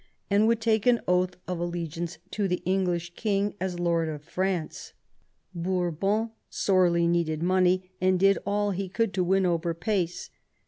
[0.31, 4.93] and would take an oath of allegiance to the English king as lord of France.
[5.53, 5.91] Bour.
[5.91, 5.99] VII RENEWAL OF
[6.49, 10.31] PEACE 107 bon sorely needed money, and did all he could to win over Pace.